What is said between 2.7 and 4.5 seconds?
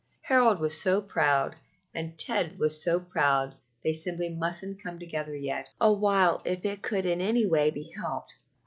so proud they simply